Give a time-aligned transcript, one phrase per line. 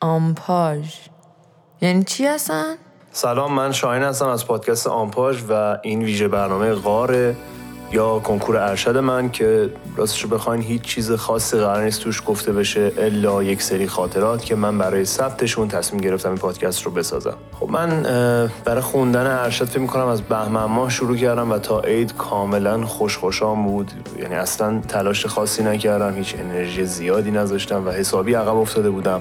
[0.00, 0.94] آمپاژ.
[1.80, 2.74] یعنی چی هستن؟
[3.12, 7.36] سلام من شاهین هستم از پادکست آمپاژ و این ویژه برنامه غاره
[7.92, 12.52] یا کنکور ارشد من که راستش رو بخواین هیچ چیز خاصی قرار نیست توش گفته
[12.52, 17.36] بشه الا یک سری خاطرات که من برای ثبتشون تصمیم گرفتم این پادکست رو بسازم.
[17.60, 18.02] خب من
[18.64, 23.18] برای خوندن ارشد فکر می‌کنم از بهمن ماه شروع کردم و تا عید کاملا خوش
[23.18, 23.92] خوشام بود.
[24.18, 29.20] یعنی اصلا تلاش خاصی نکردم هیچ انرژی زیادی نذاشتم و حسابی عقب افتاده بودم.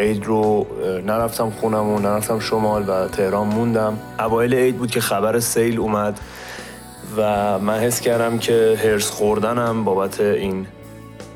[0.00, 0.66] عید رو
[1.06, 3.98] نرفتم خونم و نرفتم شمال و تهران موندم.
[4.18, 6.20] اوایل عید بود که خبر سیل اومد
[7.16, 10.66] و من حس کردم که هرس خوردنم بابت این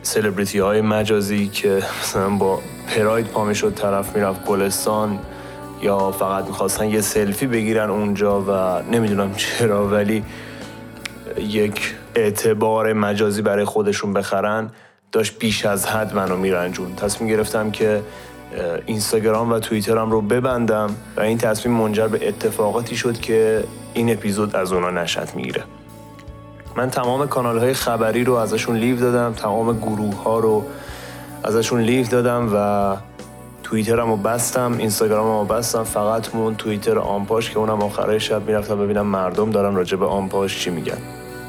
[0.03, 2.59] سلبریتی های مجازی که مثلا با
[2.97, 5.19] پراید پا می‌شد طرف می‌رفت گلستان
[5.83, 10.25] یا فقط می‌خواستن یه سلفی بگیرن اونجا و نمی‌دونم چرا ولی
[11.39, 14.71] یک اعتبار مجازی برای خودشون بخرن
[15.13, 18.03] داشت بیش از حد منو میرنجون تصمیم گرفتم که
[18.87, 23.65] اینستاگرام و توییترم رو ببندم و این تصمیم منجر به اتفاقاتی شد که
[23.95, 25.65] این اپیزود از اونا نشد می‌گیره.
[26.77, 30.65] من تمام کانال های خبری رو ازشون لیو دادم تمام گروه ها رو
[31.45, 32.97] ازشون لیو دادم و
[33.63, 35.85] توییترم رو بستم اینستاگرام رو بستم.
[35.85, 40.59] فقط مون توییتر آمپاش که اونم آخرای شب می‌رفتم ببینم مردم دارن راجع به آمپاش
[40.59, 40.99] چی میگن.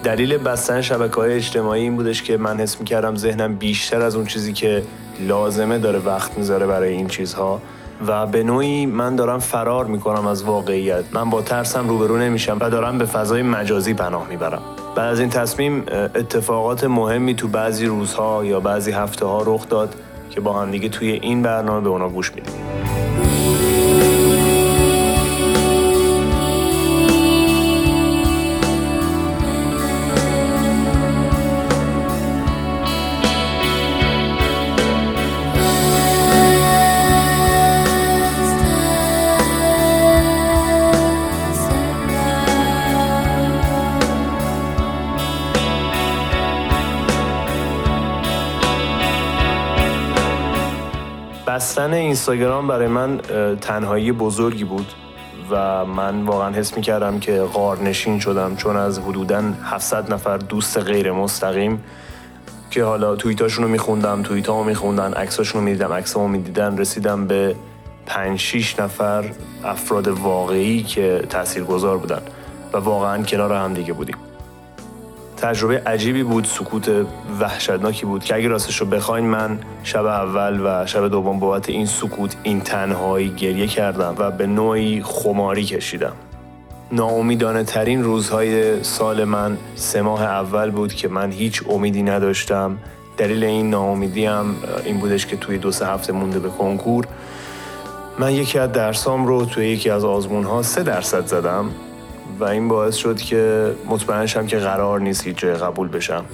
[0.03, 4.25] دلیل بستن شبکه های اجتماعی این بودش که من حس می‌کردم ذهنم بیشتر از اون
[4.25, 4.83] چیزی که
[5.19, 7.61] لازمه داره وقت می‌ذاره برای این چیزها
[8.08, 11.03] و به نوعی من دارم فرار می‌کنم از واقعیت.
[11.13, 14.61] من با ترسم روبرو نمیشم و دارم به فضای مجازی پناه می‌برم.
[14.95, 15.83] بعد از این تصمیم
[16.16, 19.95] اتفاقات مهمی تو بعضی روزها یا بعضی هفته ها رخ داد
[20.30, 22.53] که با هم دیگه توی این برنامه به اونا گوش میدیم.
[51.75, 53.18] بستن اینستاگرام برای من
[53.62, 54.94] تنهایی بزرگی بود
[55.52, 60.78] و من واقعا حس می کردم که غارنشین شدم چون از حدودا 700 نفر دوست
[60.78, 61.84] غیر مستقیم
[62.72, 66.78] که حالا توییتاشون رو میخوندم توییت ها رو میخوندن عکساشون رو می‌دیدم عکس رو می‌دیدن
[66.78, 67.56] رسیدم به
[68.06, 69.31] 5 6 نفر
[69.63, 72.22] افراد واقعی که تاثیرگذار بودن
[72.74, 74.18] و واقعا کنار هم دیگه بودیم.
[75.38, 76.90] تجربه عجیبی بود سکوت
[77.40, 81.85] وحشتناکی بود که اگه راستش رو بخواین من شب اول و شب دوم بابت این
[81.85, 86.13] سکوت این تنهایی گریه کردم و به نوعی خماری کشیدم.
[86.91, 92.78] ناامیدانه ترین روزهای سال من سه ماه اول بود که من هیچ امیدی نداشتم.
[93.18, 97.07] دلیل این ناامیدی هم این بودش که توی دو سه هفته مونده به کنکور.
[98.19, 101.72] من یکی از درسام رو توی یکی از آزمون ها سه درصد زدم.
[102.40, 106.25] و این باعث شد که مطمئن شم که قرار نیست هیچ جای قبول بشم.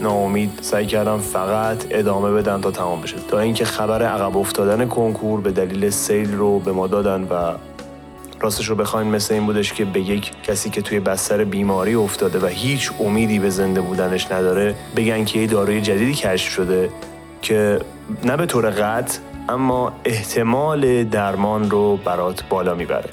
[0.00, 3.16] ناامید سعی کردم فقط ادامه بدم تا تمام بشه.
[3.28, 7.52] تا اینکه خبر عقب افتادن کنکور به دلیل سیل رو به ما دادن و
[8.40, 12.38] راستش رو بخواین مثل این بودش که به یک کسی که توی بستر بیماری افتاده
[12.38, 16.90] و هیچ امیدی به زنده بودنش نداره بگن که یه داروی جدیدی کشف شده
[17.42, 17.78] که
[18.24, 23.10] نه به طور قطع اما احتمال درمان رو برات بالا می‌بره.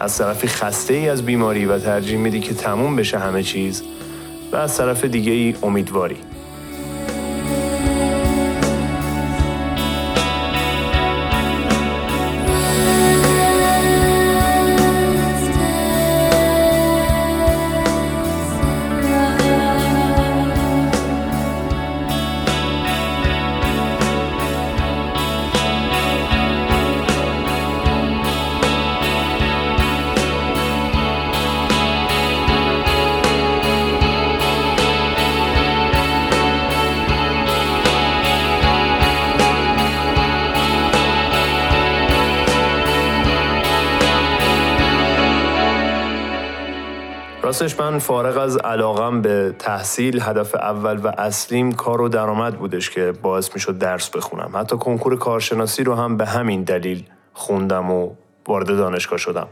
[0.00, 3.82] از طرفی خسته ای از بیماری و ترجیح میدی که تموم بشه همه چیز
[4.52, 6.16] و از طرف دیگه ای امیدواری.
[47.62, 52.90] راستش من فارغ از علاقم به تحصیل هدف اول و اصلیم کار و درآمد بودش
[52.90, 54.50] که باعث می شد درس بخونم.
[54.54, 58.10] حتی کنکور کارشناسی رو هم به همین دلیل خوندم و
[58.46, 59.46] وارد دانشگاه شدم.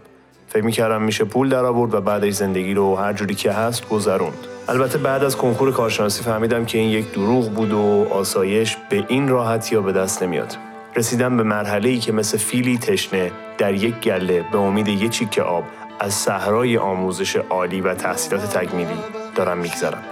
[0.49, 3.89] فکر می کردم میشه پول در آورد و بعدش زندگی رو هر جوری که هست
[3.89, 4.47] گذروند.
[4.69, 9.29] البته بعد از کنکور کارشناسی فهمیدم که این یک دروغ بود و آسایش به این
[9.29, 10.57] راحتی یا به دست نمیاد.
[10.97, 15.39] رسیدم به مرحله ای که مثل فیلی تشنه در یک گله به امید یه چیک
[15.39, 15.65] آب
[16.01, 18.99] از صحرای آموزش عالی و تحصیلات تکمیلی
[19.35, 20.03] دارم میگذرم.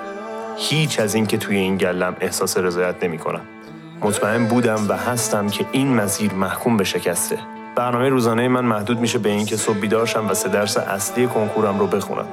[0.56, 3.40] هیچ از این که توی این گلم احساس رضایت نمی کنم.
[4.00, 7.38] مطمئن بودم و هستم که این مسیر محکوم به شکسته.
[7.76, 11.86] برنامه روزانه من محدود میشه به اینکه صبح بیدارشم و سه درس اصلی کنکورم رو
[11.86, 12.26] بخونم.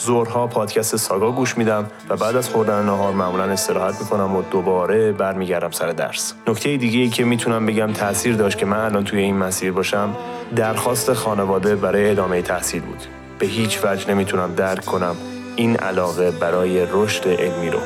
[0.00, 5.12] ظهرها پادکست ساگا گوش میدم و بعد از خوردن نهار معمولا استراحت می‌کنم و دوباره
[5.12, 6.34] برمیگردم سر درس.
[6.46, 10.16] نکته دیگه ای که می‌تونم بگم تاثیر داشت که من الان توی این مسیر باشم
[10.56, 13.00] درخواست خانواده برای ادامه تحصیل بود.
[13.38, 15.16] به هیچ وجه نمی‌تونم درک کنم
[15.56, 17.78] این علاقه برای رشد علمی رو.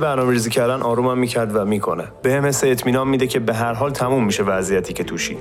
[0.00, 2.04] برنامه ریزی کردن آرومم می‌کرد و می‌کنه.
[2.22, 5.38] به هم حس اطمینان میده که به هر حال تموم میشه وضعیتی که توشی.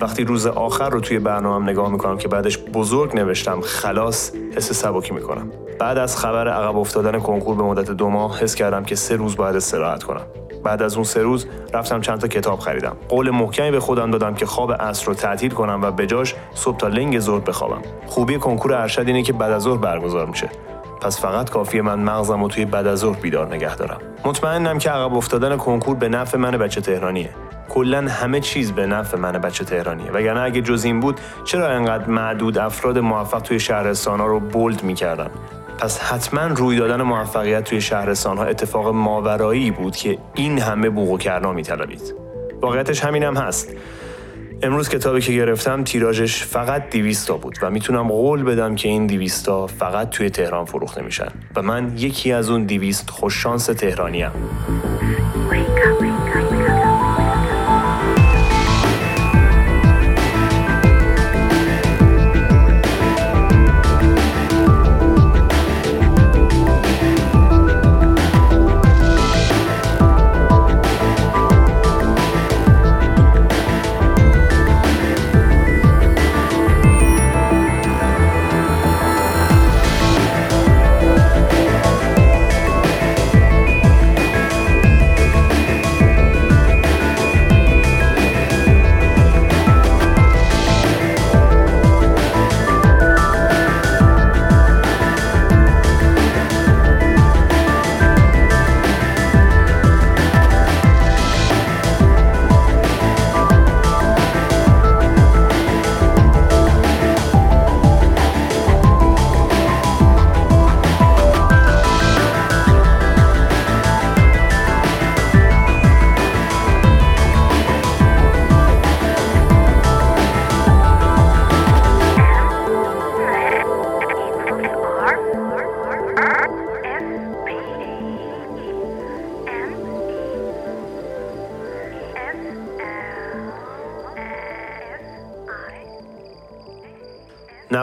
[0.00, 5.14] وقتی روز آخر رو توی برنامهم نگاه می‌کنم که بعدش بزرگ نوشتم خلاص حس سبکی
[5.14, 5.50] می‌کنم.
[5.78, 9.36] بعد از خبر عقب افتادن کنکور به مدت دو ماه حس کردم که سه روز
[9.36, 10.22] باید استراحت کنم.
[10.64, 12.96] بعد از اون سه روز رفتم چند تا کتاب خریدم.
[13.08, 16.88] قول محکمی به خودم دادم که خواب عصر رو تعطیل کنم و بجاش صبح تا
[16.88, 17.82] لنگ ظهر بخوابم.
[18.06, 20.50] خوبی کنکور ارشد اینه که بعد از ظهر برگزار میشه.
[21.00, 23.98] پس فقط کافیه من مغزم رو توی بعد از ظهر بیدار نگه دارم.
[24.24, 27.30] مطمئنم که عقب افتادن کنکور به نفع من بچه تهرانیه.
[27.68, 30.10] کلا همه چیز به نفع من بچه تهرانیه.
[30.10, 34.82] وگرنه اگه جز این بود چرا انقدر معدود افراد موفق توی شهرستان ها رو بولد
[34.82, 35.30] می‌کردن؟
[35.78, 41.10] پس حتما روی دادن موفقیت توی شهرستان ها اتفاق ماورایی بود که این همه بوق
[41.10, 42.14] و کرنا میطلبید
[42.60, 43.68] واقعیتش همینم هم هست.
[44.62, 49.06] امروز کتابی که گرفتم تیراژش فقط 200 تا بود و می‌تونم قول بدم که این
[49.06, 51.28] 200 تا فقط توی تهران فروخته میشن.
[51.56, 54.30] و من یکی از اون 200 خوششانس تهرانیم.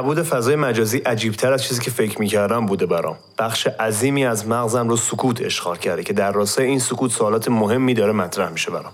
[0.06, 3.16] نبود فضای مجازی عجیبتر از چیزی که فکر می‌کردم بوده برام.
[3.40, 7.94] بخش عظیمی از مغزم رو سکوت اشغال کرده که در راستای این سکوت سوالات مهمی
[7.94, 8.92] داره مطرح میشه برام.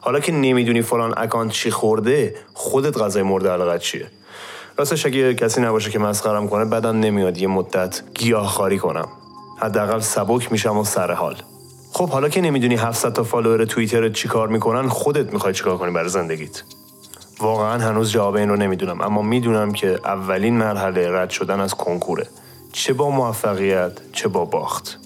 [0.00, 4.06] حالا که نمی‌دونی فلان account چی خورده خودت غذای مورد علاقت چیه؟
[4.76, 9.08] راستش اگه کسی نباشه که مسخرم کنه بدم نمیاد یه مدت گیاهخواری کنم.
[9.60, 11.36] حداقل سبک میشم و سر حال.
[11.92, 16.08] خب حالا که نمی‌دونی 700 تا follower توییتر چیکار می‌کنن خودت می‌خوای چیکار کنی برای
[16.08, 16.62] زندگیت؟
[17.40, 22.26] واقعا هنوز جواب این رو نمی‌دونم اما می‌دونم که اولین مرحله رد شدن از کنکوره.
[22.72, 24.98] چه با موفقیت چه با باخت.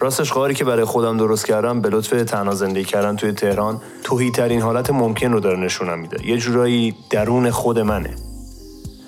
[0.00, 4.30] راستش قاری که برای خودم درست کردم به لطف تنها زندگی کردن توی تهران توهی
[4.30, 6.26] ترین حالت ممکن رو داره نشونم میده.
[6.26, 8.14] یه جورایی درون خود منه.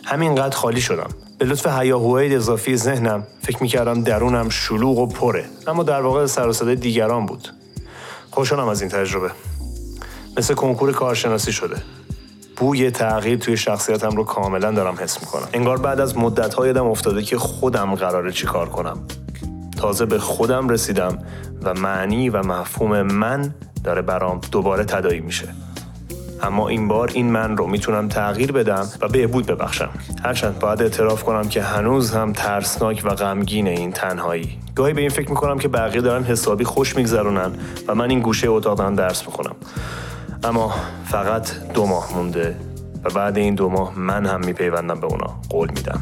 [0.04, 1.10] همینقدر خالی شدم.
[1.38, 6.50] به لطف هیاهوهای اضافی ذهنم فکر می‌کردم درونم شلوغ و پره اما در واقع سر
[6.74, 7.48] دیگران بود.
[8.30, 9.30] خوشحالم از این تجربه.
[10.36, 11.76] مثل کنکور کارشناسی شده.
[12.56, 15.48] بوی تغییر توی شخصیتم رو کاملا دارم حس می‌کنم.
[15.52, 18.98] انگار بعد از مدت یادم افتاده که خودم قراره چی کار کنم.
[19.76, 21.18] تازه به خودم رسیدم
[21.62, 25.48] و معنی و مفهوم من داره برام دوباره تدایی میشه.
[26.42, 29.90] اما این بار این من رو می‌تونم تغییر بدم و بهبود ببخشم.
[30.24, 34.58] هرچند باید اعتراف کنم که هنوز هم ترسناک و غمگین این تنهایی.
[34.74, 37.50] گاهی به این فکر می‌کنم که بقیه دارن حسابی خوش میگذرونن
[37.88, 39.56] و من این گوشه اتاق دارم درس می‌کنم
[40.44, 40.74] اما
[41.04, 42.56] فقط دو ماه مونده
[43.04, 45.40] و بعد این دو ماه من هم میپیوندم به اونا.
[45.48, 46.00] قول میدم.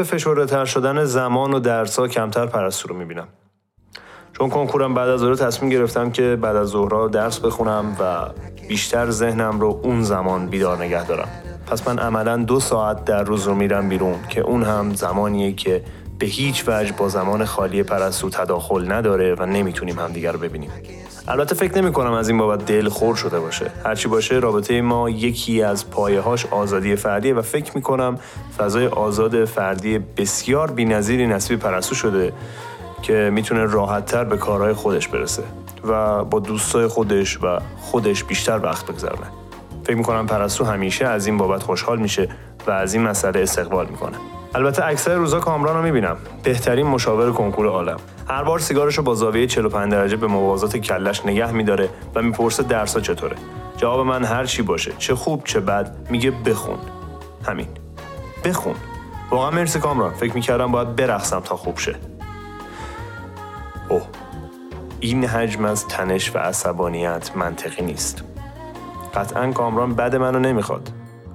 [0.00, 3.28] لطف فشرده شدن زمان و درسا کمتر پرستو رو می‌بینم.
[4.32, 8.28] چون کنکورم بعد از ظهر تصمیم گرفتم که بعد از ظهرها درس بخونم و
[8.68, 11.28] بیشتر ذهنم رو اون زمان بیدار نگه دارم.
[11.66, 15.82] پس من عملا دو ساعت در روز رو میرم بیرون که اون هم زمانیه که
[16.18, 20.70] به هیچ وجه با زمان خالی پرستو تداخل نداره و نمی‌تونیم همدیگر رو ببینیم.
[21.28, 23.70] البته فکر نمی کنم از این بابت دل خور شده باشه.
[23.84, 28.18] هرچی باشه رابطه ما یکی از پایه هاش آزادی فردیه و فکر می کنم
[28.58, 32.32] فضای آزاد فردی بسیار بی‌نظیری نصیب پرستو شده
[33.02, 35.42] که می‌تونه راحتتر به کارهای خودش برسه
[35.84, 39.26] و با دوستای خودش و خودش بیشتر وقت بگذرونه.
[39.84, 42.28] فکر می‌کنم پرستو همیشه از این بابت خوشحال میشه
[42.66, 44.16] و از این مسئله استقبال می‌کنه.
[44.54, 46.16] البته اکثر روزا کامران رو می‌بینم.
[46.42, 47.96] بهترین مشاور کنکور عالم.
[48.28, 52.62] هر بار سیگارش رو با زاویه 45 درجه به موازات کلش نگه میداره و می‌پرسه
[52.62, 53.36] درسا چطوره.
[53.76, 56.78] جواب من هر چی باشه چه خوب چه بد میگه بخون.
[57.48, 57.68] همین.
[58.44, 58.74] بخون.
[59.30, 60.14] واقعا مرسی کامران.
[60.14, 61.96] فکر می‌کردم باید برقصم تا خوب شه.
[63.88, 64.02] اوه.
[65.00, 68.24] این حجم از تنش و عصبانیت منطقی نیست.
[69.14, 70.90] قطعا کامران بد منو نمی‌خواد.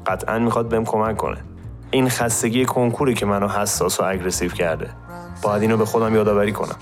[0.07, 1.37] قطعا می‌خواد بهم کمک کنه.
[1.91, 4.89] این خستگی کنکوری که منو حساس و اگریسیو کرده.
[5.41, 6.75] باید اینو به خودم یادآوری کنم.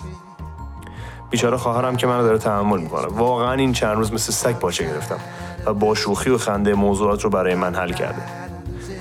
[1.29, 3.07] بیچاره خواهرم که منو داره تحمل می‌کنه.
[3.07, 5.17] واقعا این چند روز مثل سگ باچه گرفتم
[5.65, 8.21] و با شوخی و خنده موضوعات رو برای من حل کرده.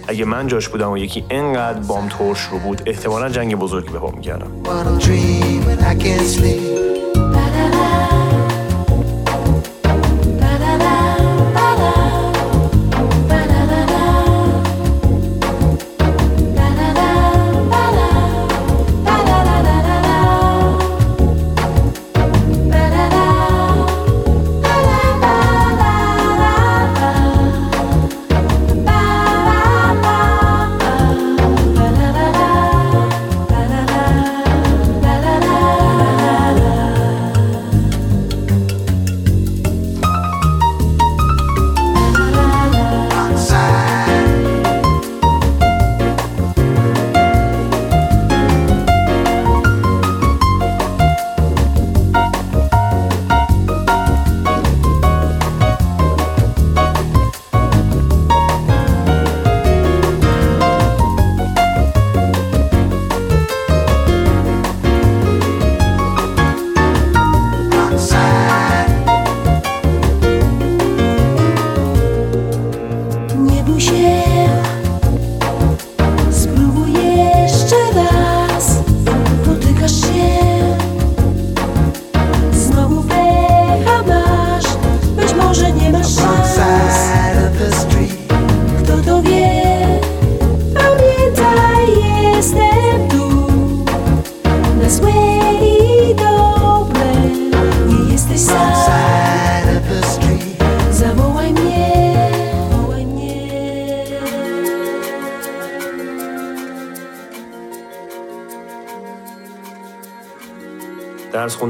[0.08, 3.98] اگه من جاش بودم و یکی انقدر بام ترش رو بود احتمالا جنگ بزرگی به
[3.98, 4.50] پا می‌کردم.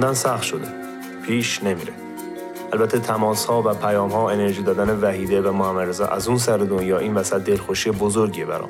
[0.08, 0.68] خوندن سخت شده.
[1.26, 1.92] پیش نمیره.
[2.72, 6.98] البته تماس ها و پیام ها انرژی دادن وحیده و محمد از اون سر دنیا
[6.98, 8.68] این وسط دلخوشی بزرگیه برام.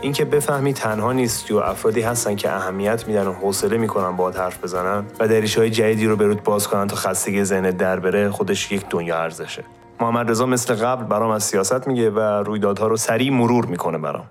[0.00, 4.64] اینکه بفهمی تنها نیستی و افرادی هستن که اهمیت میدن و حوصله می‌کنن با حرف
[4.64, 8.72] بزنن و دریش های جدیدی رو برود باز کنن تا خستگی ذهن در بره خودش
[8.72, 9.64] یک دنیا ارزشه.
[10.00, 14.26] محمد رضا مثل قبل برام از سیاست میگه و رویدادها رو سریع مرور می‌کنه برام.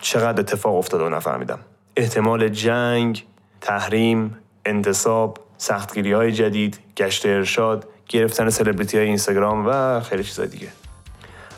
[0.00, 1.58] چقدر اتفاق افتاده و نفهمیدم.
[1.96, 3.26] احتمال جنگ
[3.60, 10.68] تحریم انتصاب سختگیری های جدید گشت ارشاد گرفتن سلبریتی های اینستاگرام و خیلی چیزای دیگه.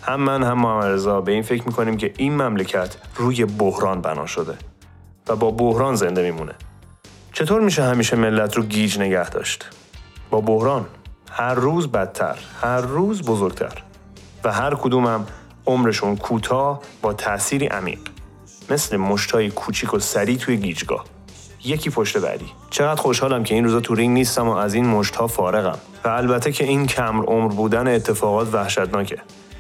[0.03, 4.55] هم من هم محمد به این فکر می‌کنیم که این مملکت روی بحران بنا شده
[5.29, 6.53] و با بحران زنده میمونه.
[7.33, 9.71] چطور میشه همیشه ملت رو گیج نگه داشت؟
[10.31, 10.87] با بحران.
[11.31, 13.83] هر روز بدتر هر روز بزرگتر.
[14.45, 15.27] و هر کدومم
[15.67, 17.99] عمرشون کوتاه با تأثیری عمیق.
[18.71, 21.05] مثل مشتای کوچیک و سریع توی گیجگاه.
[21.65, 22.47] یکی پشت بعدی.
[22.71, 25.79] چقدر خوشحالم که این روزا تو رینگ نیستم و از این مشتها فارغم.
[26.05, 29.19] و البته که این کمر عمر بودن اتفاقات وحشتناکه.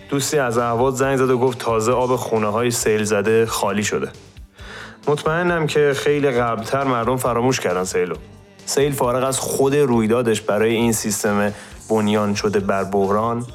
[0.08, 4.10] دوستی از اهواز زنگ زد و گفت تازه آب خونه های سیل زده خالی شده.
[5.08, 8.14] مطمئنم که خیلی قبلتر مردم فراموش کردن سیلو.
[8.66, 11.52] سیل فارغ از خود رویدادش برای این سیستم
[11.90, 13.46] بنیان شده بر بحران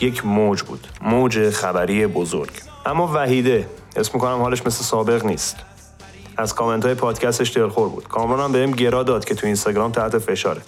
[0.00, 0.88] یک موج بود.
[1.02, 2.50] موج خبری بزرگ.
[2.86, 5.56] اما وحیده اسم کنم حالش مثل سابق نیست.
[6.36, 8.08] از کامنت های پادکستش دلخور بود.
[8.08, 10.60] کامران هم بهم گرا داد که تو اینستاگرام تحت فشاره.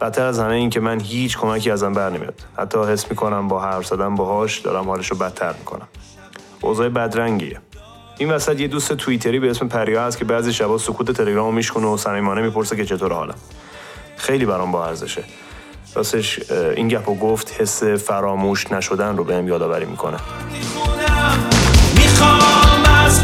[0.00, 3.60] بدتر از همه این که من هیچ کمکی ازم بر نمیاد حتی حس می‌کنم با
[3.60, 5.88] حرف زدن باهاش دارم حالش رو بدتر می‌کنم.
[6.60, 7.60] اوضاع بدرنگیه.
[8.18, 11.86] این وسط یه دوست توییتری به اسم پریا هست که بعضی شبا سکوت تلگرامو میشکنه
[11.86, 13.34] و صمیمانه می‌پرسه که چطور حالم.
[14.16, 15.24] خیلی برام با ارزشه
[15.94, 20.16] راستش این گپو گفت حس فراموش نشدن رو بهم یادآوری می‌کنه.
[21.96, 23.20] می‌خوام از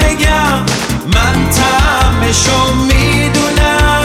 [0.00, 0.58] بگم
[1.14, 4.03] من تعمشو می‌دونم.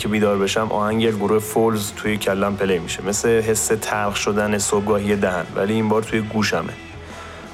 [0.00, 3.02] اینکه بیدار بشم آهنگ گروه فولز توی کلم پلی میشه.
[3.06, 6.72] مثل حس تلخ شدن صبحگاهی دهن ولی این بار توی گوشمه.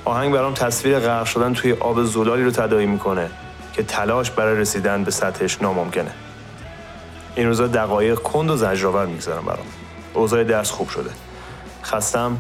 [0.05, 3.31] آهنگ برام تصویر غرق شدن توی آب زلالی رو تداعی می‌کنه
[3.73, 6.11] که تلاش برای رسیدن به سطحش ناممکنه.
[7.37, 9.67] این روزا دقایق کند و زجرآور میگذرم برام.
[10.15, 11.11] اوضاع درس خوب شده.
[11.85, 12.37] خستم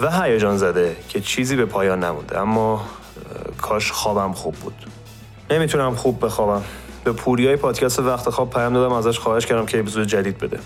[0.00, 2.84] و هیجان زده که چیزی به پایان نمونده اما
[3.58, 4.86] کاش خوابم خوب بود.
[5.50, 6.62] نمی‌تونم خوب بخوابم.
[7.08, 10.58] به پوریای پادکست وقت خواب پیام دادم ازش خواهش کردم که اپیزود جدید بده.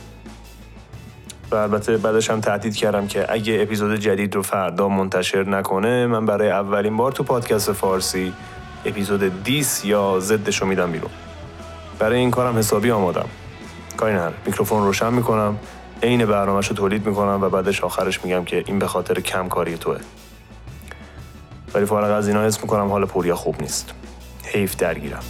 [1.51, 6.27] و البته بعدش هم تهدید کردم که اگه اپیزود جدید رو فردا منتشر نکنه من
[6.27, 8.33] برای اولین بار تو پادکست فارسی
[8.85, 11.11] اپیزود دیس یا زدش رو میدم بیرون.
[11.99, 13.29] برای این کارم حسابی آمادم.
[13.97, 15.57] کاری نهر میکروفون روشن می‌کنم
[16.03, 19.77] عین برنامهش رو تولید می‌کنم و بعدش آخرش میگم که این به خاطر کم کاری
[19.77, 19.99] توه.
[21.75, 23.95] ولی فارغ از اینا حس می‌کنم حال پوریا خوب نیست.
[24.45, 25.23] حیف درگیرم.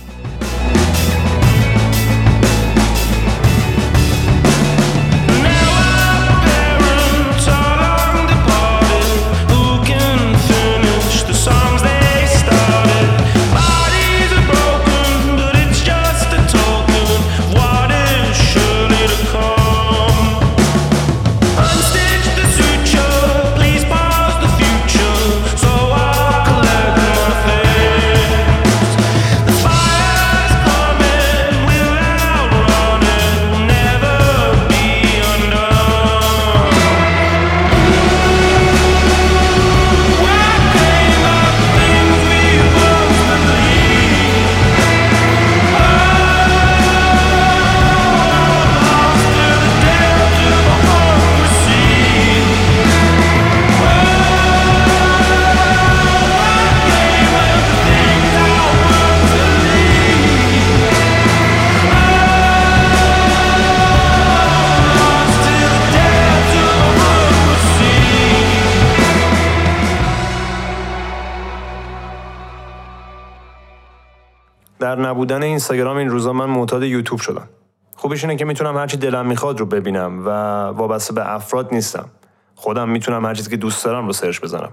[75.24, 77.48] در نبودن اینستاگرام این روزا من معتاد یوتیوب شدم.
[77.96, 80.30] خوبیش اینه که می‌تونم هرچی دلم می‌خواد رو ببینم و
[80.76, 82.08] وابسته به افراد نیستم.
[82.54, 84.72] خودم می‌تونم هر چیزی که دوست دارم رو search بزنم.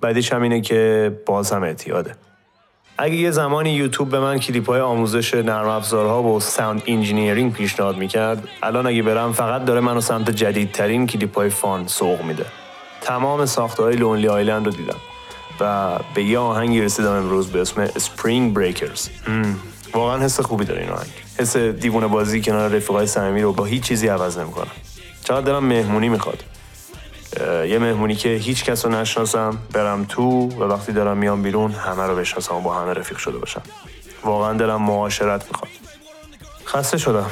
[0.00, 2.14] بعدیش هم اینه که باز هم اعتیاده.
[2.98, 7.96] اگه یه زمانی یوتیوب به من کلیپ های آموزش نرم افزارها و sound engineering پیشنهاد
[7.96, 12.46] می‌کرد الان اگه برم فقط داره منو سمت جدیدترین کلیپ های fun سوق میده.
[13.00, 14.96] تمام ساخته های Lonely Island رو دیدم.
[15.60, 19.08] و به یه آهنگی رسیدم امروز به اسم Spring Breakers
[19.92, 21.10] واقعا حس خوبی داره این آهنگ.
[21.38, 24.70] حس دیوونه بازی کنار رفیقای صمیمی رو با هیچ چیزی عوض نمی‌کنم
[25.24, 26.44] چقدر دلم مهمونی می‌خواد.
[27.68, 32.02] یه مهمونی که هیچ کس رو نشناسم برم تو و وقتی دارم میام بیرون همه
[32.02, 33.62] رو بشناسم و با همه رفیق شده باشم.
[34.24, 35.70] واقعا دلم معاشرت می‌خواد.
[36.66, 37.30] خسته شدم.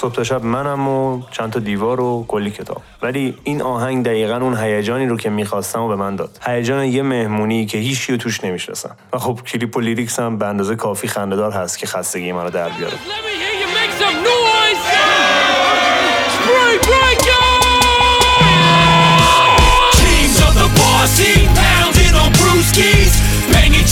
[0.00, 2.82] صبح تا شب منم و چند تا دیوار و کلی کتاب.
[3.02, 6.38] ولی این آهنگ دقیقا اون هیجانی رو که می‌خواستم و به من داد.
[6.46, 8.96] هیجان یه مهمونی که هیچ توش نمی‌شناسم.
[9.12, 12.50] و خب کلیپ و lyrics هم به اندازه کافی خندهدار هست که خستگی من رو
[12.50, 12.94] در بیاره.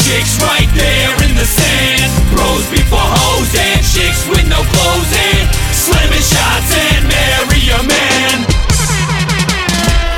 [0.06, 2.10] Chicks right there in the sand.
[2.32, 5.15] Bros before hoes and chicks with no clothes
[5.85, 8.35] Slamming shots and marry a man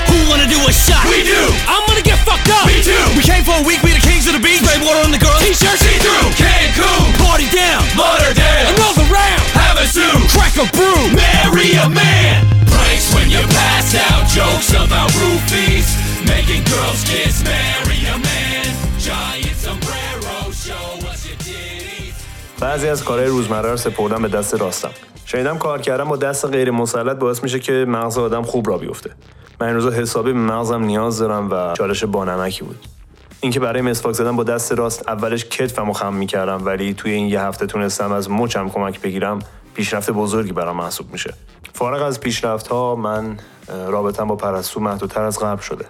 [0.10, 1.04] Who wanna do a shot?
[1.12, 1.44] We do!
[1.68, 2.66] I'm gonna get fucked up!
[2.68, 3.06] Me too!
[3.20, 5.22] We came for a week, we the kings of the beach Spray water on the
[5.22, 6.28] girls T-shirts See through!
[6.40, 7.04] Cancun!
[7.20, 7.84] Party down!
[8.00, 8.74] Lauderdale!
[8.74, 9.44] Another round!
[9.56, 10.24] Have a suit!
[10.32, 11.12] Crack a brew!
[11.14, 12.48] Marry a man!
[12.72, 15.88] Pranks when you pass out Jokes about roofies
[16.26, 19.54] Making girls kiss Marry a man Giant
[22.64, 24.92] بعضی از کارهای روزمره رو سپردم به دست راستم
[25.31, 29.11] شنیدم کار کردن با دست غیر مسلط باعث میشه که مغز آدم خوب را بیفته.
[29.61, 32.87] من این روزا حسابی به مغزم نیاز دارم و چالش بانمکی بود.
[33.41, 37.41] اینکه برای مسواک زدن با دست راست اولش کتفمو خم می‌کردم ولی توی این یه
[37.41, 39.39] هفته تونستم از مچم کمک بگیرم
[39.75, 41.35] پیشرفت بزرگی برام محسوب میشه.
[41.73, 43.37] فارغ از پیشرفت ها من
[43.87, 45.85] رابطم با پرستو محدودتر از قبل شده.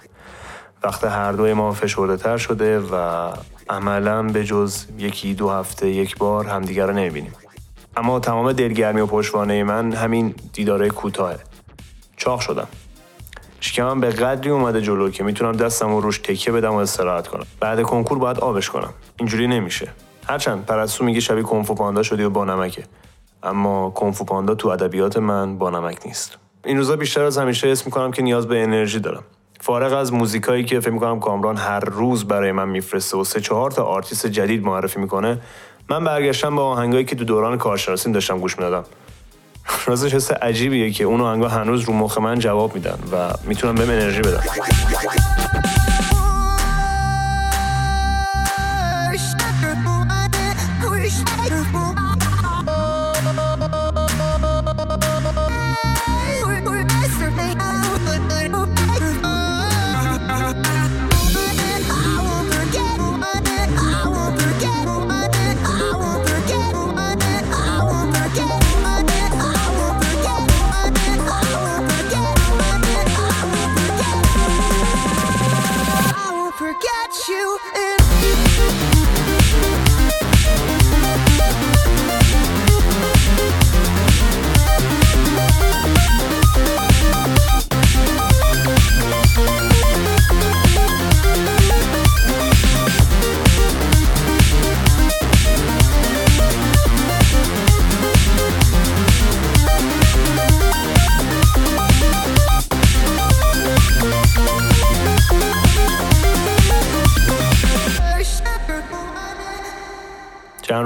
[0.85, 3.29] وقت هر دوی ما فشرده تر شده و
[3.71, 7.33] عملا به جز یکی دو هفته یک بار همدیگر رو نمی‌بینیم.
[7.99, 11.39] اما تمام دلگرمی و پشوانه من همین دیداره کوتاهه.
[12.17, 12.69] چاق شدم.
[13.61, 17.47] شکمم به قدری اومده جلو که می‌تونم دستم رو روش تکیه بدم و استراحت کنم.
[17.61, 18.95] بعد کنکور باید آبش کنم.
[19.17, 19.89] اینجوری نمیشه.
[20.27, 22.85] هرچند پرستو میگه شبیه کنفو پاندا شدی و با نمکه.
[23.43, 26.39] اما Kung Fu Panda تو ادبیات من با نمک نیست.
[26.65, 29.25] این روزا بیشتر از همیشه اسم می‌کنم که نیاز به انرژی دارم.
[29.61, 33.71] فارغ از موزیکایی که فکر می‌کنم کامران هر روز برای من میفرسته و سه چهار
[33.71, 35.41] تا آرتیست جدید معرفی می‌کنه
[35.91, 38.85] من برگشتم به آهنگایی که تو دوران کارشناسیم داشتم گوش می‌دادم.
[39.87, 43.91] راستش حس عجیبیه که اون آهنگا هنوز رو مخ من جواب میدن و می‌تونن بهم
[43.91, 44.43] انرژی بدن.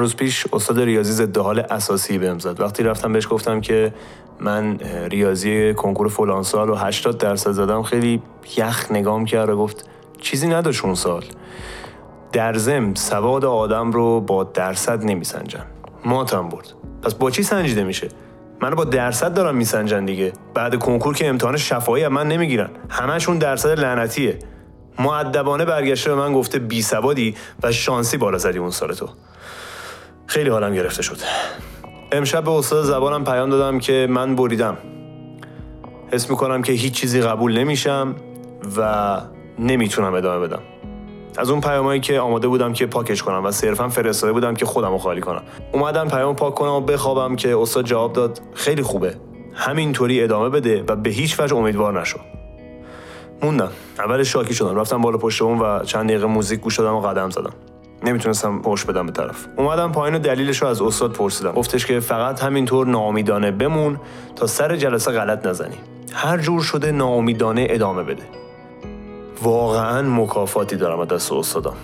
[0.02, 2.60] روز پیش استاد ریاضی ضد حال اساسی بهم زد.
[2.60, 3.94] وقتی رفتم بهش گفتم که
[4.40, 4.78] من
[5.10, 8.22] ریاضی کنکور فلان سال و 80 درصد زدم خیلی
[8.56, 9.88] یخ نگام کرد و گفت
[10.20, 11.24] چیزی نداشت اون سال.
[12.32, 15.66] در زم سواد آدم رو با درصد نمیسنجن.
[16.04, 16.72] ماتم برد.
[17.02, 18.08] پس با چی سنجیده میشه؟
[18.60, 20.32] منو با درصد دارم میسنجن دیگه.
[20.54, 22.70] بعد کنکور که امتحان شفایی من نمی‌گیرن.
[22.90, 24.38] همشون درصد لعنتیه.
[24.98, 29.08] معدبانه برگشته به من گفته بی سوادی و شانسی بالا زدی اون سال تو.
[30.26, 31.16] خیلی حالم گرفته شد.
[32.12, 34.76] امشب به استاد زبانم پیام دادم که من بریدم.
[36.12, 38.16] حس می‌کنم که هیچ چیزی قبول نمیشم
[38.76, 39.20] و
[39.58, 40.60] نمی‌تونم ادامه بدم.
[41.38, 44.90] از اون پیامایی که آماده بودم که پاکش کنم و صرفا فرستاده بودم که خودم
[44.90, 45.42] رو خالی کنم.
[45.72, 49.14] اومدم پیام پاک کنم و بخوابم که استاد جواب داد خیلی خوبه.
[49.54, 52.18] همینطوری ادامه بده و به هیچ وجه امیدوار نشو.
[53.42, 53.70] موندم.
[53.98, 54.76] اول شاکی شدم.
[54.76, 57.52] رفتم بالا پشت و چند دقیقه موزیک گوش دادم و قدم زدم.
[58.04, 59.46] نمی‌تونستم پشت بدم به طرف.
[59.56, 61.52] اومدم پایین و دلیلش رو از استاد پرسیدم.
[61.52, 64.00] گفتش که فقط همینطور ناامیدانه بمون
[64.36, 65.76] تا سر جلسه غلط نزنی.
[66.12, 68.22] هر جور شده ناامیدانه ادامه بده.
[69.42, 71.74] واقعا مکافاتی دارم از دست استادم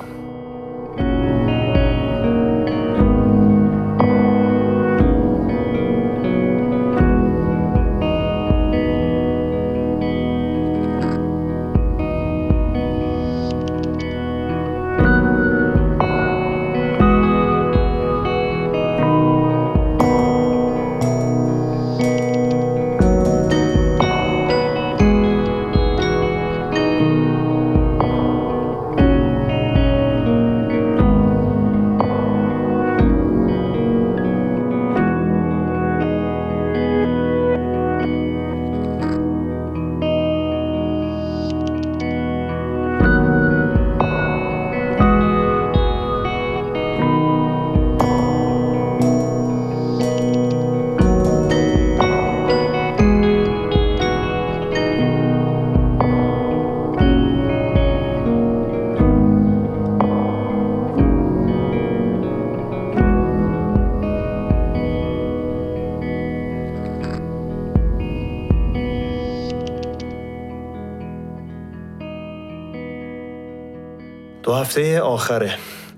[74.60, 75.54] هفته آخره.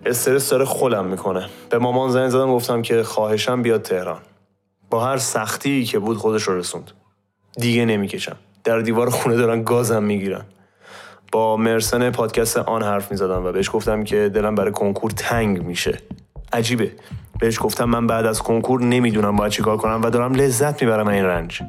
[0.07, 1.47] استرس داره خولم می‌کنه.
[1.71, 4.21] به مامان زنگ زدم گفتم که خواهشم بیاد تهران.
[4.91, 6.91] با هر سختی که بود خودش رو رسوند.
[7.57, 8.37] دیگه نمی‌کشم.
[8.65, 10.45] در دیوار خونه دارن گازم می‌گیرن.
[11.33, 15.99] با مرسن پادکست آن حرف می‌زدم و بهش گفتم که دلم برای کنکور تنگ میشه.
[16.53, 16.93] عجیبه.
[17.41, 21.25] بهش گفتم من بعد از کنکور نمی‌دونم باید چیکار کنم و دارم لذت می‌برم این
[21.25, 21.63] رنج.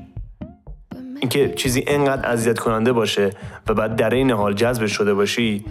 [1.36, 3.30] اینکه چیزی انقدر اذیت کننده باشه
[3.70, 5.65] و بعد در این حال جذب شده باشی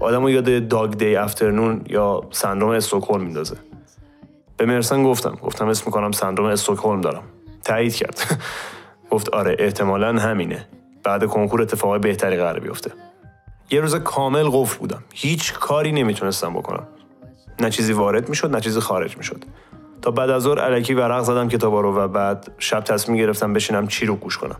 [0.00, 3.56] آدمو یاد داگ دی افترنون یا سندروم استکهلم میندازه.
[4.56, 7.22] به مرسن گفتم گفتم اسم می‌کنم سندروم استکهلم دارم.
[7.64, 8.40] تایید کرد.
[9.10, 10.68] گفت آره احتمالا همینه.
[11.04, 12.90] بعد کنکور اتفاقای بهتری قرار بیفته.
[13.70, 15.04] یه روز کامل قفل بودم.
[15.14, 16.86] هیچ کاری نمی‌تونستم بکنم.
[17.60, 19.44] نه چیزی وارد می‌شد نه چیزی خارج می‌شد.
[20.02, 23.86] تا بعد از ظهر الکی ورق زدم کتابا رو و بعد شب تصمیم گرفتم بشینم
[23.86, 24.56] چی رو گوش کنم.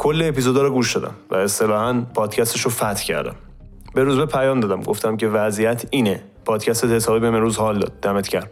[0.00, 3.34] کل اپیزودا رو گوش دادم و اصطلاحا پادکستش رو فتح کردم.
[3.94, 4.82] به روز به پیام دادم.
[4.82, 6.22] گفتم که وضعیت اینه.
[6.44, 7.92] پادکست حسابی به روز حال داد.
[8.02, 8.50] دمت کرد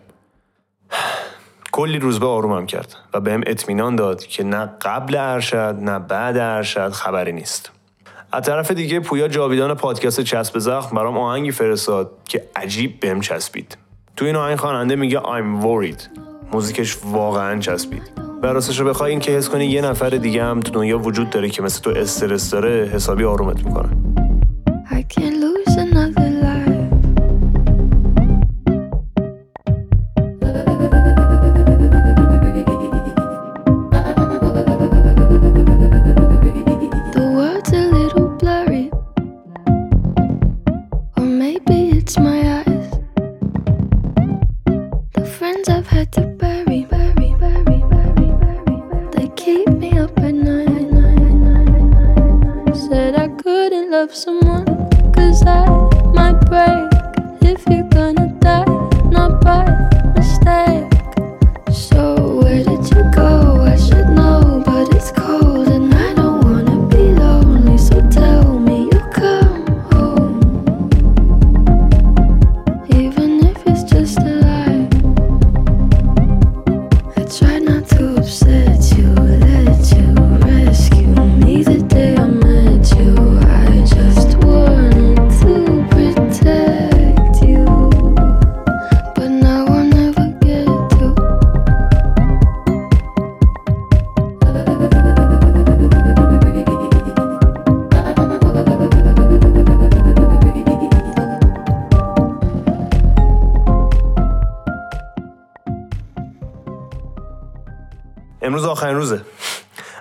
[1.72, 6.36] کلی روز به آرومم کرد و بهم اطمینان داد که نه قبل ارشد نه بعد
[6.36, 7.70] ارشد خبری نیست.
[8.32, 13.78] از طرف دیگه پویا جاویدان پادکست چسب زخم برام آهنگی فرستاد که عجیب بهم چسبید.
[14.16, 16.20] تو این آهنگ خواننده میگه I'm worried.
[16.52, 18.27] موزیکش واقعا چسبید.
[18.42, 21.30] و راستش رو بخوای این که حس کنی یه نفر دیگه هم تو دنیا وجود
[21.30, 23.88] داره که مثل تو استرس داره حسابی آرومت می‌کنه.
[24.90, 26.37] I can't lose another
[108.78, 109.20] آخرین روزه.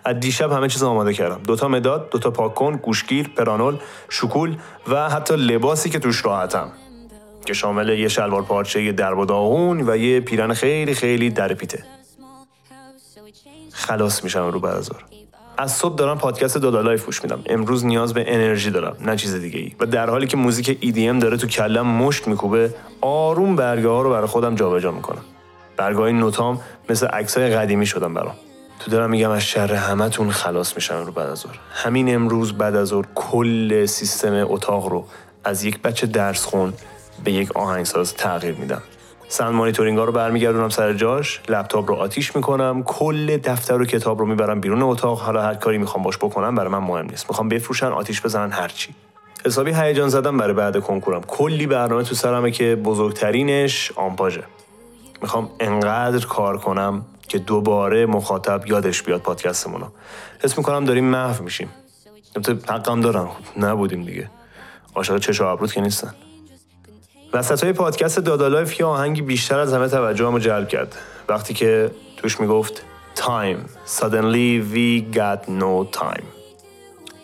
[0.05, 1.39] از دیشب همه چیز آماده کردم.
[1.47, 3.77] دوتا مداد دوتا پاکن گوشگیر پروپرانولول
[4.09, 6.71] شکلات و حتی لباسی که توش راحتم.
[7.45, 11.83] که شامل یه شلوار پارچه درب و داغون و یه پیرن خیلی خیلی در پیته.
[13.71, 15.03] خلاص میشم رو بعد از ظهر.
[15.57, 17.43] از صبح دارم پادکست Dada Life گوش میدم.
[17.45, 21.21] امروز نیاز به انرژی دارم نه چیز دیگه ای و در حالی که موزیک EDM
[21.21, 25.21] داره تو کلم مشت میکوبه آروم برگه ها رو برای خودم جابجا می‌کنم.
[25.77, 28.35] برگه های نوتام مثل عکسای قدیمی شدم برام.
[28.79, 31.59] تو دارم میگم از شر همتون خلاص میشم رو بعد از ظهر.
[31.73, 35.05] همین امروز بعد از ظهر کل سیستم اتاق رو
[35.43, 36.73] از یک بچه درس خون
[37.23, 38.81] به یک آهنگساز تغییر میدم.
[39.29, 44.19] سند مانیتورینگ ها رو برمیگردونم سر جاش لپتاپ رو آتیش می‌کنم کل دفتر و کتاب
[44.19, 45.19] رو می‌برم بیرون اتاق.
[45.19, 47.29] حالا هر کاری می‌خوام باش بکنم برای من مهم نیست.
[47.29, 48.89] می‌خوام بفروشن آتیش بزنن هرچی
[49.45, 51.21] حسابی هیجان زدم برای بعد کنکورم.
[51.21, 54.43] کلی برنامه تو سرمه که بزرگترینش آمپاژه.
[55.21, 59.85] می‌خوام انقدر کار کنم که دوباره مخاطب یادش بیاد پادکستمونو.
[60.43, 61.69] حس می‌کنم داریم محو میشیم.
[62.35, 64.29] البته حقم دارم خب نبودیم دیگه.
[64.95, 66.13] عاشق چش و که نیستن.
[67.33, 70.95] وسط های پادکست دادالایف یه آهنگی بیشتر از همه توجه جلب کرد.
[71.29, 72.83] وقتی که توش می‌گفت
[73.15, 73.89] Time.
[73.99, 76.23] Suddenly we got no time.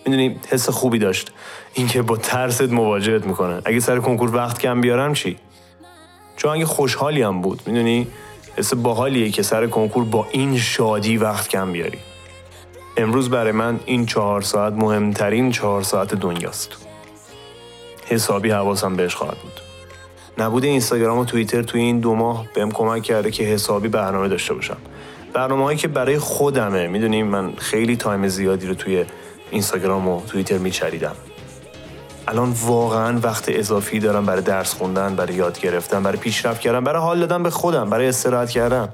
[0.05, 1.31] می‌دونی حس خوبی داشت.
[1.73, 3.61] اینکه با ترست مواجهت می‌کنه.
[3.65, 5.37] اگه سر کنکور وقت کم بیارم چی؟
[6.43, 8.07] چون اگه خوشحالی هم بود می‌دونی؟
[8.57, 11.97] حس باحالیه که سر کنکور با این شادی وقت کم بیاری.
[12.97, 16.69] امروز برای من این چهار ساعت مهمترین چهار ساعت دنیاست.
[18.05, 19.61] حسابی حواسم بهش خواهد بود.
[20.37, 24.53] نبود اینستاگرام و توییتر توی این دو ماه بهم کمک کرده که حسابی برنامه داشته
[24.53, 24.77] باشم.
[25.33, 29.05] برنامه هایی که برای خودمه می‌دونیم من خیلی تایم زیادی رو توی
[29.51, 31.15] اینستاگرام و توییتر میچریدم.
[32.27, 37.01] الان واقعا وقت اضافی دارم برای درس خوندن برای یاد گرفتن برای پیشرفت کردن برای
[37.01, 38.89] حال دادن به خودم برای استراحت کردن.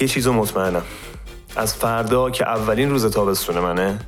[0.00, 0.82] یه چیزو مطمئنم.
[1.56, 3.98] از فردا که اولین روز تابستون منه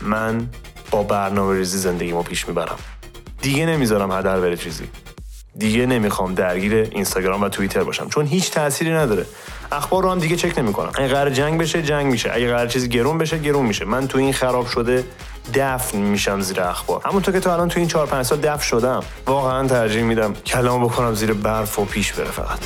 [0.00, 0.48] من
[0.90, 2.76] با برنامه ریزی زندگیمو پیش می‌برم.
[3.42, 4.84] دیگه نمی‌ذارم هدر بره چیزی.
[5.56, 8.08] دیگه نمی‌خوام درگیر اینستاگرام و توییتر باشم.
[8.08, 9.26] چون هیچ تأثیری نداره.
[9.72, 10.92] اخبار رو هم دیگه چک نمی‌کنم.
[10.94, 12.30] اگه قرار جنگ بشه جنگ میشه.
[12.32, 13.84] اگه قرار چیزی گرون بشه گرون میشه.
[13.84, 15.04] من تو این خراب شده
[15.54, 17.00] دفن میشم زیر اخبار.
[17.04, 20.84] همونطور که تو الان تو این 4 5 سال دفن شدم واقعا ترجیح میدم کلام
[20.84, 22.60] بکنم زیر برف و پیش بره فقط.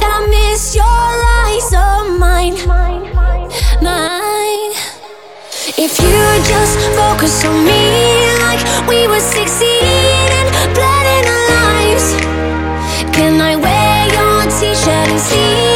[0.00, 2.56] That I miss your eyes of mine,
[3.84, 4.51] mine.
[5.64, 12.16] If you just focus on me like we were 16 and planning our lives,
[13.14, 15.71] can I wear your t-shirt and sleep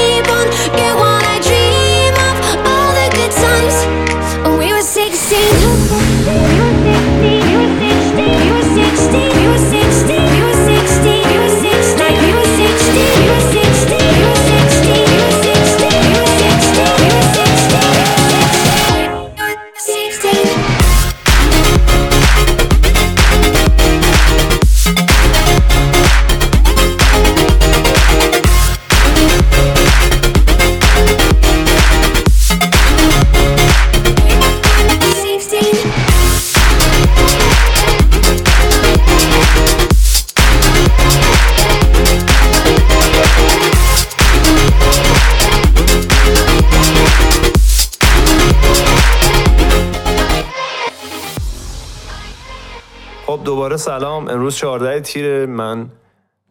[53.87, 55.87] سلام امروز 14 تیر من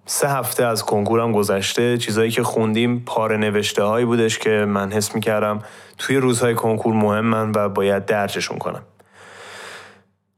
[0.05, 1.97] سه هفته از کنکورم گذشته.
[1.97, 5.59] چیزایی که خوندیم پاره نوشته هایی بودش که من حس می‌کردم
[5.97, 8.81] توی روزهای کنکور مهمن و باید درجشون کنم.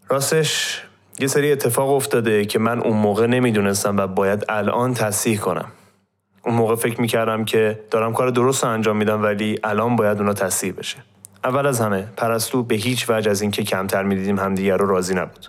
[0.10, 0.82] راستش
[1.20, 5.72] یه سری اتفاق افتاده که من اون موقع نمی‌دونستم و باید الان تصحیح کنم.
[6.46, 10.74] اون موقع فکر می‌کردم که دارم کار درست انجام میدم ولی الان باید اونا تصحیح
[10.78, 10.98] بشه.
[11.44, 15.48] اول از همه پرستو به هیچ وجه از اینکه کمتر می‌دیدیم همدیگر رو راضی نبود.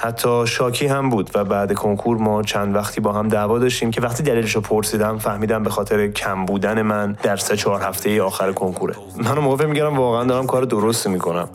[0.00, 4.00] حتی شاکی هم بود و بعد کنکور ما چند وقتی با هم دعوا داشتیم که
[4.00, 8.52] وقتی دلیلش رو پرسیدم فهمیدم به خاطر کم بودن من در سه چهار هفته آخر
[8.52, 8.94] کنکوره.
[9.16, 11.48] من اون موقع می‌کردم واقعا دارم کار درستی می‌کنم.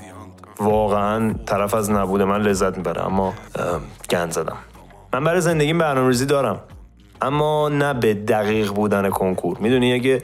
[0.59, 3.33] واقعا طرف از نبود من لذت می‌بره اما
[4.09, 4.57] گند زدم.
[5.13, 6.59] من برای زندگیم برنامه‌ریزی دارم
[7.21, 9.57] اما نه به دقیق بودن کنکور.
[9.59, 10.23] می‌دونی اگه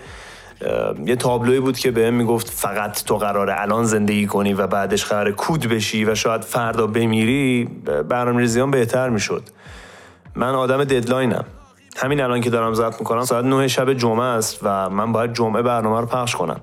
[1.05, 5.32] یه تابلوی بود که بهم می‌گفت فقط تو قراره الان زندگی کنی و بعدش قراره
[5.32, 7.66] کود بشی و شاید فردا بمیری
[8.10, 9.43] برنامه ریزیان بهتر می‌شد.
[10.36, 11.45] من آدم ددلاینم.
[11.97, 15.62] همین الان که دارم ضبط می‌کنم ساعت 9 شب جمعه است و من باید جمعه
[15.62, 16.62] برنامه رو پخش کنم.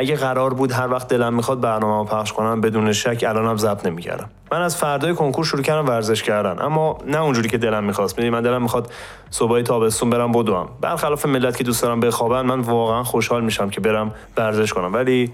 [0.00, 4.30] اگه قرار بود هر وقت دلم می‌خواد برنامه پخش کنم بدون شک الانم ضبط نمی‌کردم.
[4.52, 6.62] من از فردای کنکور شروع کردم ورزش کردن.
[6.62, 8.18] اما نه اونجوری که دلم می‌خواست.
[8.18, 8.92] می‌دونی من دلم می‌خواد
[9.30, 10.68] صبحای تابستون برم بدوم.
[10.80, 14.92] برخلاف ملت که دوست دارم بخوابن من واقعا خوشحال میشم که برم ورزش کنم.
[14.94, 15.32] ولی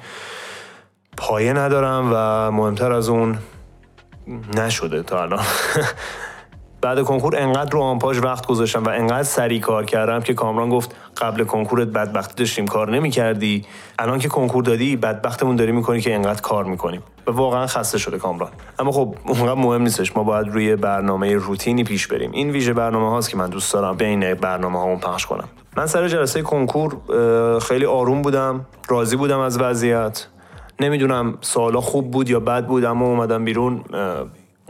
[1.16, 3.38] پایه ندارم و مهمتر از اون
[4.54, 5.44] نشده تا الان.
[6.80, 10.96] بعد کنکور انقدر رو آنپاژ وقت گذاشتم و انقدر سریع کار کردم که کامران گفت
[11.16, 13.64] قبل کنکورت بدبختی داشتیم کار نمی‌کردی.
[13.98, 17.02] الان که کنکور دادی بدبختمون داری می‌کنی که انقدر کار می‌کنیم.
[17.26, 18.50] و واقعا خسته شده کامران.
[18.78, 20.16] اما خب اونقدر مهم نیستش.
[20.16, 22.30] ما باید روی برنامه روتینی پیش بریم.
[22.32, 25.48] این ویژه برنامه هاست که من دوست دارم بین برنامه هامون پخش کنم.
[25.76, 26.96] من سر جلسه کنکور
[27.58, 28.66] خیلی آروم بودم.
[28.88, 30.26] راضی بودم از وضعیت.
[30.80, 33.84] نمی‌دونم سوالا خوب بود یا بد بود اما اومدم بیرون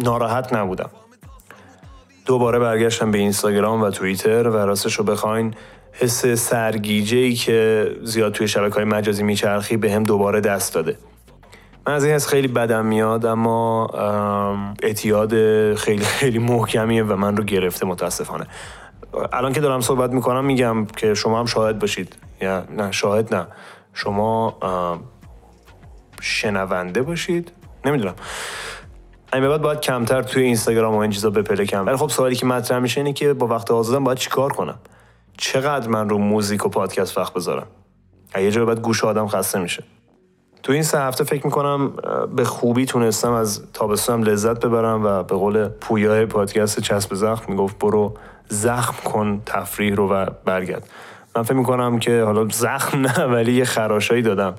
[0.01, 0.91] ناراحت نبودم.
[2.27, 5.55] دوباره برگشتم به اینستاگرام و توییتر و راستش رو بخواین
[5.93, 10.99] حس سرگیجه ای که زیاد توی شبکه های مجازی میچرخی به هم دوباره دست داده.
[11.87, 15.31] من از این حس خیلی بدم میاد اما ام، اعتیاد
[15.75, 18.47] خیلی خیلی محکمیه و من رو گرفته متاسفانه.
[19.33, 22.17] الان که دارم صحبت می‌کنم میگم که شما هم شاهد باشید.
[22.41, 23.47] یا نه شاهد نه.
[23.95, 24.59] شما
[26.21, 27.53] شنونده باشید.
[27.85, 28.15] نمی‌دونم.
[29.41, 32.79] به بعد باید کمتر توی اینستاگرام و این چیزا بپلکم ولی خب سوالی که مطرح
[32.79, 34.79] میشه اینه که با وقت آزادم باید چیکار کنم؟
[35.37, 37.67] چقدر من رو موزیک و پادکست وقت بذارم؟
[38.39, 39.85] یه جا بعد گوش آدم خسته میشه.
[40.63, 41.93] تو این سه هفته فکر می‌کنم
[42.37, 47.79] به خوبی تونستم از تابستونم لذت ببرم و به قول پویای پادکست چسب زخم می‌گفت
[47.79, 48.15] برو
[48.49, 50.89] زخم کن تفریح رو و برگرد.
[51.37, 54.55] من فکر می‌کنم که حالا زخم نه ولی یه خراشایی دادم.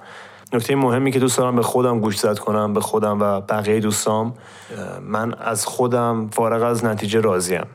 [0.53, 4.33] نکته مهمی که دوست دارم به خودم گوش زد کنم به خودم و بقیه دوستام
[5.01, 7.65] من از خودم فارغ از نتیجه راضیم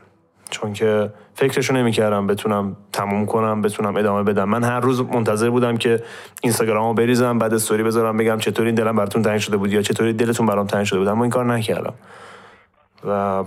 [0.49, 4.49] چون که فکرشو نمی‌کردم بتونم تموم کنم بتونم ادامه بدم.
[4.49, 6.03] من هر روز منتظر بودم که
[6.41, 10.45] اینستاگرامو بریزم بعد استوری بذارم بگم چطوری دلم براتون تنگ شده بود یا چطوری دلتون
[10.45, 11.93] برام تنگ شده بود اما این کار نکردم.
[13.07, 13.43] و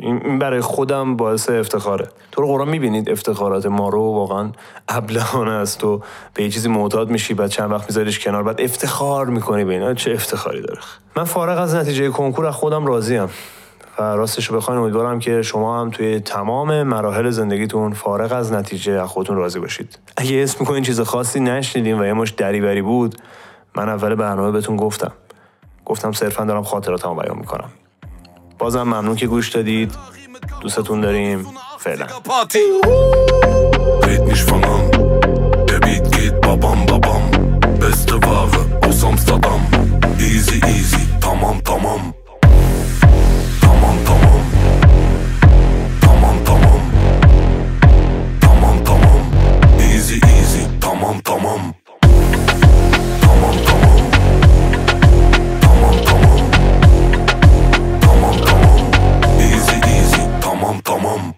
[0.00, 2.08] این برای خودم باعث افتخاره.
[2.32, 4.50] تو رو قرآن می‌بینید افتخارات ما رو واقعا
[4.88, 6.00] ابلهانه است و
[6.34, 9.94] به یه چیزی معتاد میشی بعد چند وقت میذاریش کنار بعد افتخار می‌کنی به اینا.
[9.94, 10.80] چه افتخاری داره؟
[11.16, 13.28] من فارغ از نتیجه کنکور از خودم راضیم
[13.98, 19.08] و راستش بخواین امیدوارم که شما هم توی تمام مراحل زندگیتون فارغ از نتیجه از
[19.08, 19.98] خودتون راضی باشید.
[20.16, 23.14] اگه اسم می‌کنین چیز خاصی نشنیدین و یه مش دریوری بود
[23.76, 25.12] من اول برنامه بهتون گفتم.
[25.84, 27.70] گفتم صرفا دارم خاطراتمو بیان می‌کنم.
[28.58, 29.94] بازم ممنون که گوش دادید.
[30.60, 31.46] دوستتون داریم.
[31.78, 32.06] فعلا.
[36.42, 37.30] بابام بابام
[40.18, 42.14] ایزی ایزی تمام تمام